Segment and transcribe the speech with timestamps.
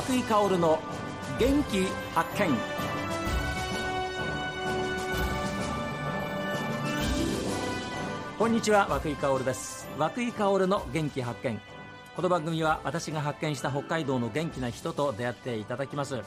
[0.00, 0.78] 和井薫の
[1.38, 1.84] 元気
[2.14, 2.56] 発見。
[8.38, 9.86] こんにちは和井薫です。
[9.98, 11.60] 和井薫の元気発見。
[12.16, 16.22] この番組は私が発見した北海道の元気な人と出会っていただきます。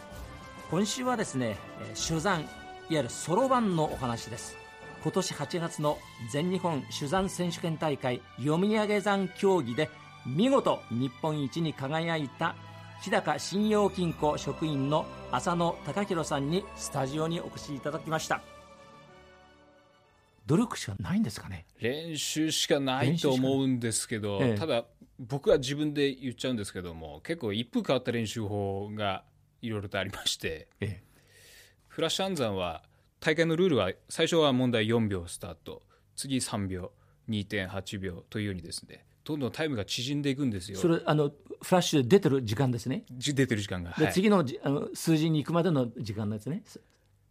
[0.70, 1.58] 今週はですね
[1.96, 2.50] 手山いわ
[2.90, 4.56] ゆるそろばんのお話です。
[5.02, 5.98] 今年8月の
[6.32, 9.90] 全日本手山選手権大会読み上げ山競技で
[10.28, 12.56] 見事日本一に輝いた
[13.02, 18.42] 日高信用金庫職員の浅野貴弘さんにスタジオにお越しいただきました。
[20.46, 21.66] 努力しかないんですかね？
[21.80, 24.86] 練習しかないと思うんですけど、ええ、ただ
[25.20, 29.24] 僕は自分で言っちゃうんですけども結構一風変わった練習法が
[29.62, 31.02] いろいろとありまして、え、
[31.88, 32.84] フラッシュ暗算は
[33.22, 35.82] 大会のルールは最初は問題4秒スタート
[36.16, 36.92] 次3秒
[37.30, 40.78] 2.8秒というようにですねどんどんタイムが縮んでいくんですよ。
[40.78, 43.06] それあのフラッシュで出てる時間ですね。
[43.10, 43.92] 出てる時間が。
[43.92, 46.64] はい、次のあの数字に行くまでの時間ですね。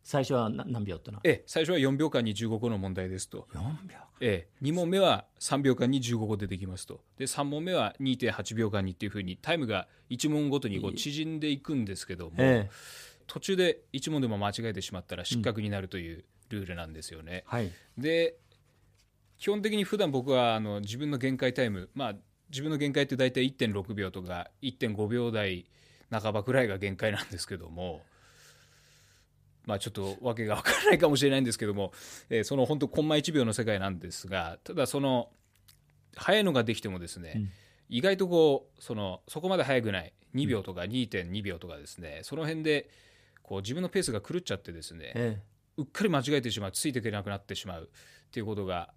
[0.02, 1.20] 最初は何秒ってのは。
[1.24, 3.46] ええ、最初は4秒間に15個の問題ですと。
[3.54, 3.96] 4秒。
[4.20, 7.04] ええ、2問目は3秒間に15個出てきますと。
[7.18, 12.70] で3問目は2.8秒間にっていうふうにタイムが1問ごとにこう縮んでいくんですけども、ええ、
[13.26, 17.44] 途中で1問でも間違えてしまったら失格になるというルールなんですよね。
[17.46, 18.36] うんはい、で
[19.42, 22.14] 基本的に普段僕はあの自分の限界タイム、まあ、
[22.48, 25.66] 自分の限界って大体1.6秒とか1.5秒台
[26.12, 28.02] 半ばくらいが限界なんですけども。
[29.66, 31.92] まあ、ちょっと訳が分からないかもしれないんですけども、
[32.30, 35.28] えー、その本当コンマ1秒の世界なんですがただその
[36.16, 37.50] 速いのができてもですね、うん、
[37.88, 42.90] 意外とこうそのそこまで速くない2秒とか2.2秒とかですねその辺で
[43.40, 45.42] こう自分のペースが狂っちゃってですね、ええ、
[45.76, 47.88] うっかり間違えてしまうついていけなくなってしまう
[48.26, 48.92] っていうことが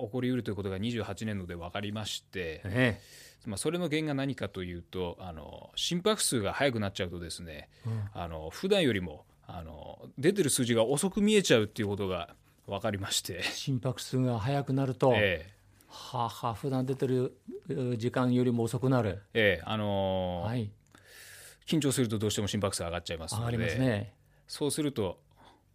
[0.00, 3.00] 起こりうるということが28年度で分かりまして、え
[3.44, 12.34] え、まあ、それの原因が何かというとあの心拍数が速くなっちゃうとですね、うん、あの普段よりもあの出てる数字が遅く見えちゃうっていうことが
[12.66, 13.42] 分かりまして。
[13.42, 15.52] 心拍数が速くなると、ええ、
[15.88, 17.36] はあ、はあ、普段出てる
[17.96, 20.70] 時間よりも遅くなる、ええあのーはい、
[21.66, 24.14] 緊張するとどうしても心拍数上がっちゃいますので、ね、
[24.46, 25.18] そうすると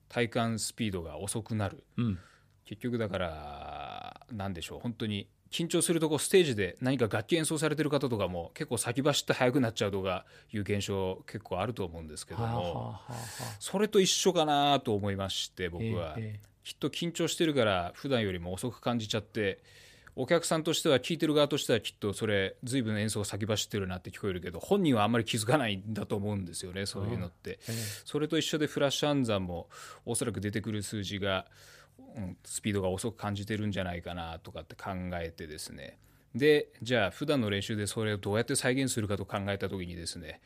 [0.07, 2.19] 体感スピードが遅くなる、うん、
[2.65, 4.79] 結局だから何でしょう。
[4.79, 12.99] 本当に緊張するとこステージで何か楽器演奏されてる方とかも結構先走って速くなっちゃうとかいう現象結構あると思うんですけども
[13.59, 16.17] それと一緒かなと思いまして僕は。
[16.65, 19.59] きっと緊張してるから普段よりも遅く感じちゃって
[20.15, 27.59] お客さんとしては聴いてる側としてはきっとそれ随分演奏が先走ってるなって聞こえるけど本人はあんまり気づかないんだと思うんですよねそういうのって。
[28.03, 29.69] それと一緒でフラッシュ暗算も
[30.05, 31.51] おそらく出てくる数字がうん、
[32.43, 35.97] スピードが遅く感じてるんじゃないかなとかって考えてですね。
[36.33, 40.41] でじゃあ普段の練習でそれをどうやって再現するかと考えた時にですね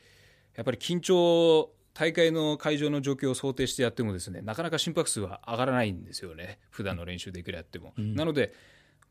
[0.54, 6.60] やっぱり緊張大会の会場の状況を想定してやってもですねなかなか心拍数は上がらないんですよね。
[6.70, 8.54] 普段の練習でいくらやっても、うん、なので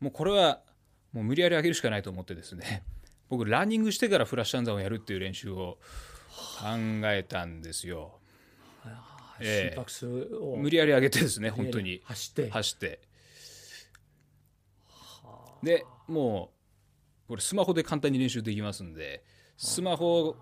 [0.00, 0.60] もうこれは
[1.12, 2.82] もう無理やり上げるしかないと思ってですね
[3.28, 5.78] 僕ランニングしてからフラッシュ暗算をやるっていう練習を
[6.58, 6.66] 考
[7.04, 8.18] えたんですよ
[9.44, 10.06] 心拍数
[10.40, 12.00] を、無理やり上げてですね本当に。
[12.04, 12.50] 走って。
[12.50, 13.00] 走って。
[15.62, 16.50] でも
[17.26, 19.22] うこれスマホで簡単に練習できますんで
[19.56, 20.36] スマホを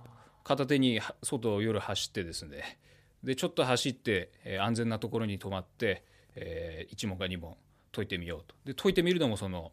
[0.45, 2.79] 片手に外を夜走ってですね。
[3.23, 6.05] でちょっと走って、えー、安全なところに止まって、
[6.37, 7.57] えー、1問か2問
[7.93, 8.55] 解いてみようと。
[8.65, 9.73] で解いてみるのもその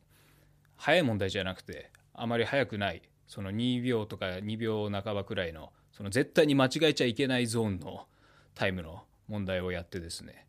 [0.76, 8.08] 早い問題じゃなくてあまり早くないその2秒とか2秒半ばくらいのその絶対に間違えちゃいけないゾーンの
[8.54, 10.48] タイムの問題をやってですね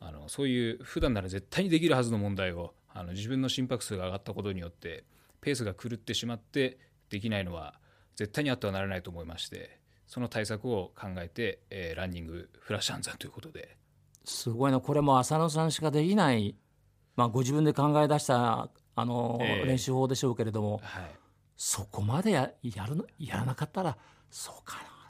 [0.00, 5.04] あのそういう普段なら絶対にできるはずの問題をあの自分の心拍数が上がったことによって
[5.40, 6.78] ペースが狂ってしまって
[7.10, 7.74] できないのは
[8.16, 13.76] 絶対にあってはならないと思いましてその対策を考えて、えー、ランニングフラッシュ暗算ということで。
[14.24, 14.80] すごいな。
[14.80, 16.56] これも浅野さんしかできない、
[17.16, 21.10] まあ、ご自分で考え出したあの、えー、練習法でしょうけれども、はい、
[21.56, 23.96] そこまでややるやらなかったら
[24.30, 25.03] そうかな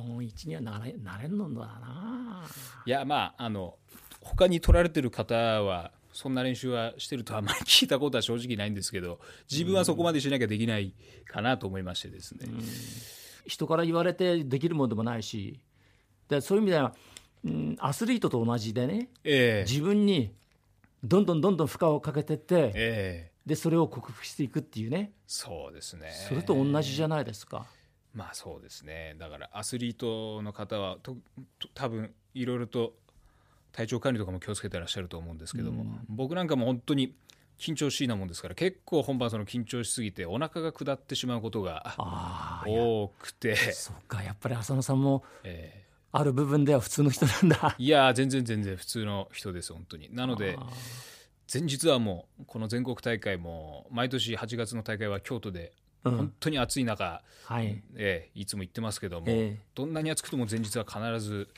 [0.00, 2.44] 本一にはなれなれんのだな。
[2.84, 3.76] いやまああの
[4.20, 9.20] 他に取られてる方はそんな練習はしてるとあまり聞いたことは正直ないんですけど
[9.50, 10.94] 自分はそこまでしなきゃできない
[11.26, 12.48] かなと思いましてですね、
[13.46, 15.60] 人から言われてできるものでもないし
[16.28, 16.94] でそういう意味では、
[17.44, 20.32] うん、アスリートと同じでね、えー、自分に
[21.04, 25.12] どんどんどんどん負荷をかけてって、えー、でそれを克服していくっていうね。
[25.26, 26.10] そうですね。
[26.28, 27.66] それと同じじゃないですか。
[28.16, 29.14] まあそうですね。
[29.18, 31.16] だからアスリートの方はと
[31.74, 32.94] 多分いろいろと
[33.72, 37.14] 体調管理とかも気をつけてらっしゃると思うんですけども、うん、僕なんかも本当に
[37.58, 41.94] 緊張しいなもんですから結構本番その緊張しすぎてお腹が下ってしまうことが
[42.66, 43.54] 多くて。
[43.72, 47.74] そっかやっぱり浅野さんも、えー、ある部分では普通の人なんだ。
[47.76, 50.08] いや全然全然普通の人です本当に。
[50.14, 50.58] なので
[51.52, 55.74] 前日はもうこの全国大会も毎年8月の大会は京都で
[56.10, 57.82] 本当に暑い中、うん、はい。
[57.94, 61.48] えー、いつも言ってますけども、えー、どんなに暑くても前日は必ず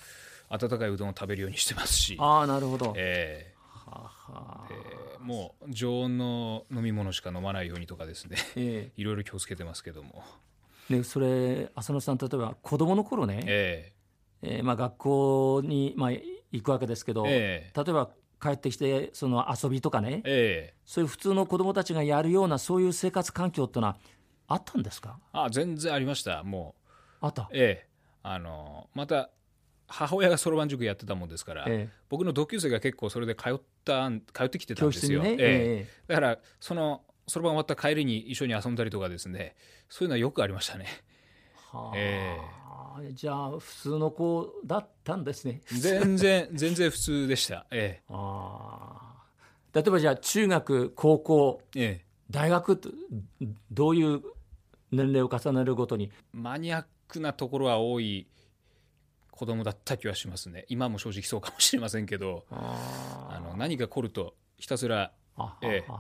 [0.51, 10.25] 温かいうどんを食べるようにしてますしあなるほど、えーははえー、もう常温の飲み物しか飲まないようにとかですね、えー、 いろいろ気をつけてますけども。
[10.89, 18.09] でそれ浅野さん例えば子供の頃ね、えーえーまあ、学校に、まあ、行くわけですけど、えー、例えば
[18.41, 23.99] 帰ってきてその遊びとかね、えー、そういう普通の子供たちがやるようなそういう生活環境っていうのは
[24.49, 25.19] あったんですか？
[25.33, 26.43] あ全然ありました。
[26.43, 26.75] も
[27.23, 27.27] う。
[27.27, 27.49] あった？
[27.53, 27.89] ええ。
[28.23, 29.31] あのまた
[29.87, 35.37] 母親がそろばん塾やってたもんですから、ええ、僕の同級生が結構それで通った通ってきてたんですよ、ね。
[35.39, 39.55] ええ、だからそのそろばん終わった帰りに一緒に遊んだりとかですね。
[39.89, 40.87] そういうのはよくありましたね。
[41.73, 42.39] はあ、え
[43.05, 45.63] え、じゃあ普通の子だったんですね。
[45.69, 47.67] 全然全然普通でした。
[47.71, 49.15] ええ、あ
[49.73, 52.83] 例えばじゃあ中学高校、ええ、大学
[53.71, 54.23] どういう
[54.91, 56.11] 年齢を重ねるごとに。
[56.33, 58.27] マニアックなところは多い
[59.31, 60.65] 子供だった気はしますね。
[60.69, 62.45] 今も正直そうかもしれませんけど。
[62.51, 65.13] あの何か凝るとひたすら
[65.63, 65.91] ええ、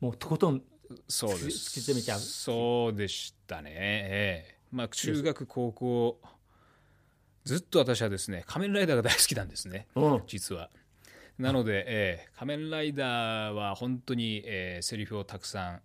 [0.00, 0.62] もうとことん
[1.08, 1.44] そうです。
[1.44, 2.18] 突き詰めちゃう。
[2.20, 6.20] そうでしたね、ええ、まあ中学高校
[7.44, 10.70] ずっと私はですね仮面ライダーが大好きなんですね、うん、実は。
[11.38, 15.80] なので、えー、仮面ライダーは本当に、えー、セリフをたくさん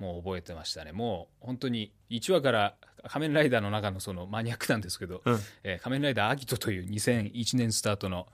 [0.00, 0.92] もう覚えてましたね。
[0.92, 2.74] もう本当に1話から
[3.08, 8.26] 仮面ライダーの中のそのマニアックなんですけど、うん、えー、仮面ライダーアギトという2001年スタートの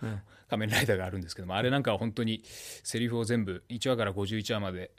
[0.48, 4.92] 仮面ライダーがあるんですけども、あれなんかは本当にセリフを全部1話から51話まで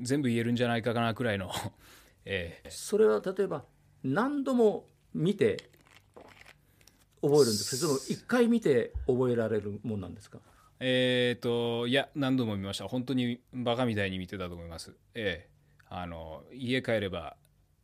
[0.00, 1.50] 全部言えるんじゃないかなくらいの
[2.24, 3.64] えー、それは例えば
[4.04, 5.70] 何度も見て
[7.22, 10.40] 覚えるんですけど1回見て覚えられるもんなんですか？
[10.80, 12.86] えっ、ー、といや何度も見ました。
[12.88, 14.94] 本当にバカみたいに見てたと思います。
[15.14, 15.57] ええ
[15.90, 17.36] あの家帰れば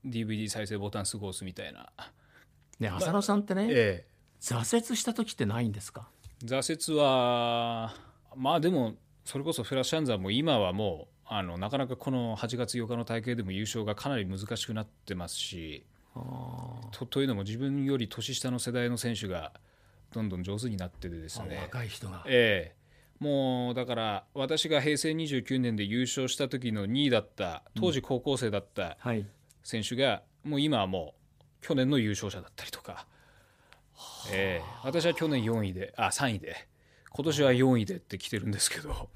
[0.04, 1.88] DVD 再生ボタンすぐ押すみたいな。
[2.78, 4.06] ね浅野さんってね、ええ、
[4.40, 6.08] 挫折した時ってないんですか？
[6.44, 7.94] 挫折は
[8.36, 15.86] まあでもそれこそフラッシュアンザーも今はもうあのなかなかこの8月8日の大会でも優勝がかなり難しくなってますし
[16.90, 19.52] とというのも自分より年下の世代の選手が
[20.12, 21.60] どんどん上手になっててですね。
[21.62, 22.76] 若い人が、ええ、
[23.25, 28.99] もうだから私が平成29年で優勝した時の2位だった当時高校生だった
[29.62, 33.06] 選手が、もう今はもう去年の優勝者だったりとか、
[34.31, 36.69] えー、私は去年4位であ3位で。
[37.17, 39.09] 今年は4位でって来てるんですけど。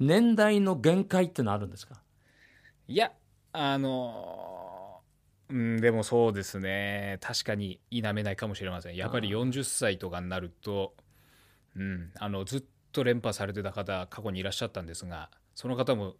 [0.00, 2.02] 年代の限界ってのあるんですか？
[2.88, 3.12] いや
[3.54, 5.00] あの
[5.48, 7.16] うんでもそうですね。
[7.22, 8.96] 確かに否めないかもしれません。
[8.96, 10.94] やっぱり40歳とかになると、
[11.74, 12.64] うん、あのずっ
[12.96, 16.14] と連覇されてた方過去にいらっしゃったんですがその方も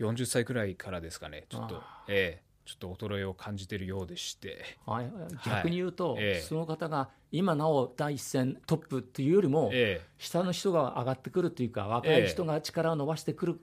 [0.00, 1.46] 40歳くらいからですかね。
[1.48, 2.46] ちょっとええ。
[2.66, 5.10] ちょっと衰えを感じているようでして、はい、
[5.46, 13.60] 逆に言うと、はい、その方が今なお第一線トップっていうよりも、ええ、下の人が上がってくるというか若い人が力を伸ばしてくる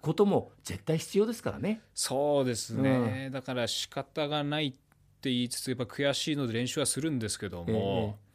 [0.00, 1.82] ことも絶対必要ですからね。
[1.94, 8.31] そうですね、うん、だから仕方がないって言いつつやっぱ悔しいので練習はするんですけども、え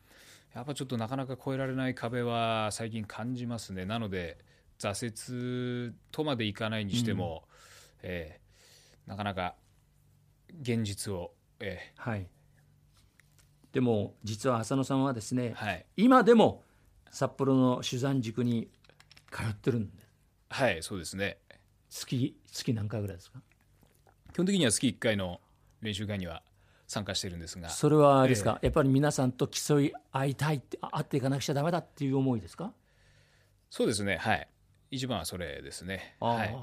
[0.54, 3.86] やっぱちょっとなかなか越えられない壁は最近感じますね。
[3.86, 4.38] なので
[4.80, 9.56] 挫折とまでいかないにしても、うん、えー、なかなか
[10.62, 12.28] 現実を、えー、はい。
[13.72, 16.64] でも実は浅野さんはですね、はい、今でも
[17.12, 18.70] 札幌の取材塾に
[19.32, 20.04] 通ってるんで。
[20.50, 21.38] はいそうですね。
[21.90, 23.40] 月月何回ぐらいですか？
[24.34, 25.40] 基本的には月1回の
[25.82, 26.44] 練習会には
[26.88, 27.70] 参加してるんですが。
[27.70, 32.74] それはですか、えー、やっぱり皆さんと競い合いたいって会っていかなくちゃだめだっていう思いですか？
[33.70, 34.18] そうですね。
[34.18, 34.48] はい。
[34.90, 36.16] 一番はそれですね。
[36.20, 36.56] はい。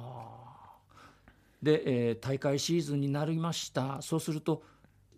[1.63, 4.01] で、えー、大会シーズンになりました。
[4.03, 4.63] そうすると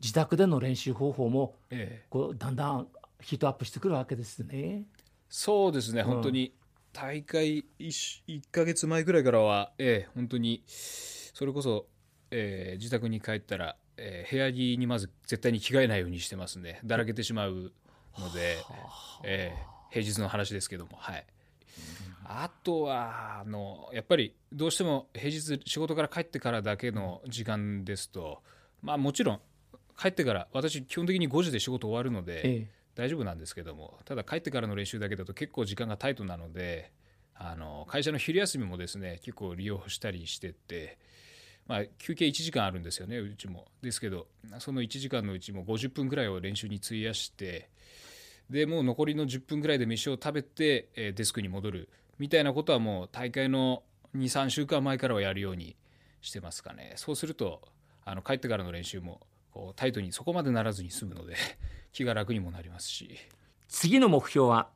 [0.01, 2.89] 自宅での練習方法も、えー、こうだんだん
[3.21, 4.85] ヒートアップしてくるわけですね。
[5.29, 6.55] そうですね、うん、本当に
[6.93, 11.87] 大会 1, 1か月前ぐらいからは、えー、本当にそれこそ、
[12.31, 17.73] えー、自宅に帰ったらえー、部屋着にまず絶対に着替えないようにしてますねだらけてしまう
[18.19, 18.59] ので、
[19.25, 21.25] えー、平日の話ですけどもはい。
[22.29, 28.43] あとはあのやっぱりどうしても平日仕事から帰ってからだけの時間ですと
[28.83, 29.41] まあもちろん
[29.99, 36.91] 帰ってから私基本的に5時で仕事終わるので大丈夫なんですけどもただ帰ってからの練習だけだと結構時間がタイトなので
[37.35, 40.99] あの会社の昼休みもですね結構利用したりしてて、
[41.67, 43.67] まあ、休憩1時間あるんですよねうちも。
[43.83, 47.69] ですけどその1時間のうちも50分ぐらいを練習に費やして
[48.51, 53.83] でもう残りの10分ぐらいで飯を食べて、えデスクに戻るみたいなことはもう大会の
[54.17, 55.77] 23週間前からはやるように
[56.21, 56.93] してますかね。
[56.97, 57.63] そうすると
[58.05, 59.21] あの帰ってからの練習も
[59.51, 61.35] こうタイトにそこまでならずに済むので
[61.93, 63.19] 気が楽にもなりますし。
[63.69, 64.71] 次の目標は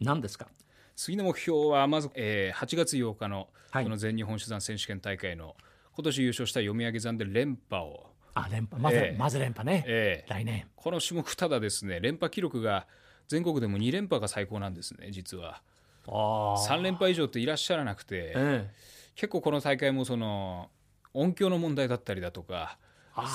[0.00, 0.48] 何ですか？
[0.96, 5.56] 次の目標はまず、えー、8月8日のこの全日本手段選手権大会の
[6.00, 8.06] 今年優勝した読み上げ山で連覇を。
[8.32, 8.82] あ連覇。
[8.82, 10.66] まずえー、まず連覇ね、えー、来年。
[10.74, 12.86] この種目ただですね連覇記録が
[13.28, 15.60] 全国でも2連覇が最高なんですね実は。
[16.06, 20.70] 3連覇以上っていらっしゃらなくて、えー、結構この大会もその
[21.12, 22.78] 音響の問題だったりだとか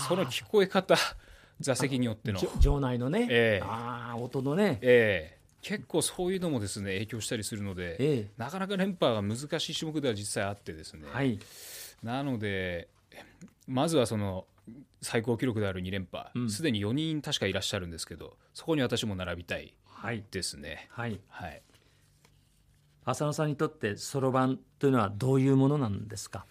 [0.07, 0.95] その聞こえ方
[1.59, 2.39] 座席によっての。
[2.59, 11.37] 場内のね、えー、あ音のね、えー、結構そういうのもですね影響したりするので、えー、なかなか連覇が難しい種目では実際あってですね、はい、
[12.05, 12.87] なので
[13.67, 14.45] まずはその
[15.01, 19.73] 最高記録である2連覇すで、うん、に4人確かいらっしゃるんですけどそこに私も並びたい
[20.29, 20.87] ですね。
[20.91, 21.61] はい、はい、はい、
[23.05, 26.45] 浅野さんにとってそろばんというのはどういうものなんですか？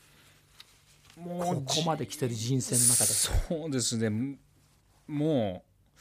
[1.17, 4.37] もうここまで来てる人生の中でそうですね
[5.07, 5.63] も
[5.97, 6.01] う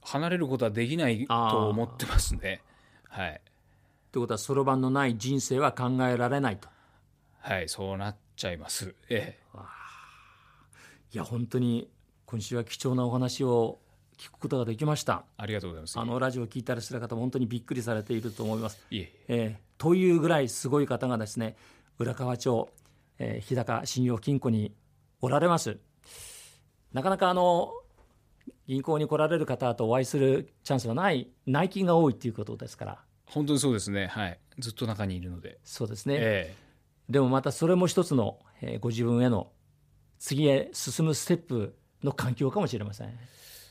[0.00, 2.62] 離れることはできないと思ってますね。
[3.10, 3.42] はい。
[4.10, 6.68] ということはそろばんのない人生は考えられないと。
[7.46, 8.94] はいそうなっちゃいます。
[9.10, 9.58] ええ。
[11.12, 11.90] いや本当に
[12.24, 13.80] 今週は貴重なお話を
[14.16, 15.26] 聞くことができました。
[15.36, 16.00] ありがとうございます。
[16.00, 18.82] あのラジオを聞いたりする方も本当にびっくりされていると思います。
[18.90, 19.46] いええ。
[19.48, 21.54] ー、というぐらいすごい方がですね
[21.98, 22.70] 浦河町、
[23.18, 24.74] えー、日高信用金庫に
[25.20, 25.76] おられます。
[26.94, 27.74] なかなかあの
[28.66, 33.04] 銀行に来られる方とお会いするチャンスはない内勤が多いということですから。
[33.26, 34.06] 本当にそうですね。
[34.06, 34.40] はい。
[34.58, 35.58] ずっと中にいるので。
[35.62, 36.63] そうですね、えー、
[37.08, 39.50] でもまたそれも一つの、えー、ご自分への
[40.18, 43.18] 次へ進むステップの環境かもしれません。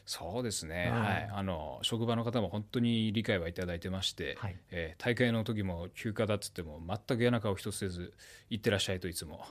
[0.06, 8.13] そうですね、はい、あの職場の方も本当に理解はいただいてまして、はい、えー、大会の時も休暇だっつっても全く嫌な顔一つせず
[8.50, 9.46] 行ってらっしゃいといつも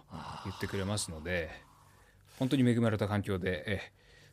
[0.44, 1.48] 言ってくれますので
[2.38, 3.80] 本当に恵まれた環境で、えー、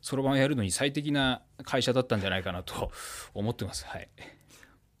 [0.02, 2.92] そろばんをやるのに最適な会社だったんじゃないかなと
[3.32, 3.86] 思ってます。
[3.86, 4.08] はい、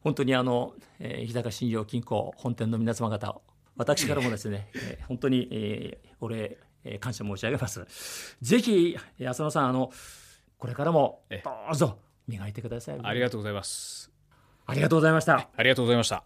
[0.00, 3.42] 本当にあの、えー、日高信用金庫本店の皆様方
[3.76, 7.86] 私からもですね、えー、本当に、えー、お礼、えー、感謝申し上げます。
[8.42, 8.96] ぜひ
[9.26, 9.90] 浅野さんあの
[10.58, 11.98] これからもどうぞ
[12.28, 12.98] 磨いてください。
[13.02, 14.10] ありがとうございます。
[14.66, 15.48] ありがとうございました。
[15.56, 16.22] ありがとうございました。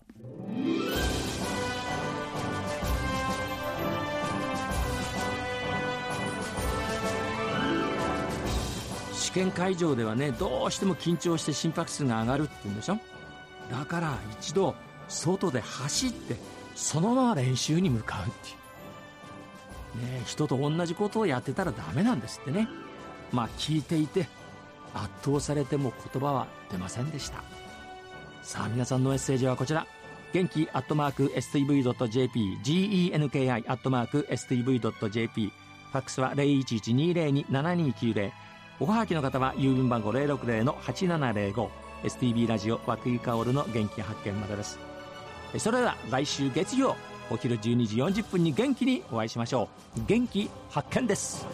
[9.35, 13.01] 験会場ではねどうしても緊張して心拍数が上がるって言うんでしょ？
[13.69, 14.77] だから一度
[15.09, 16.37] 外で走って
[16.75, 18.57] そのまま練習に向かうっていう。
[20.17, 22.69] ね人と同じことをやってたらダメなんですってね。
[23.33, 24.29] まあ聞いていて
[24.95, 27.43] 圧倒されても言葉は出ませんでした。
[28.43, 29.87] さあ皆さんのメッセージはこちら。
[30.33, 33.15] 元気アットマーク STV.jp genki
[33.69, 38.33] アットマーク STV.jp ファックスは0112027290
[38.81, 41.69] おはがきの方は郵便番号060-8705
[42.03, 44.94] STB ラジオ和久井薫の元気発見までです。
[45.59, 46.97] それでは来週月曜
[47.31, 50.01] お昼12時40分に元気にお会いしましょう。
[50.07, 51.47] 元気発見です。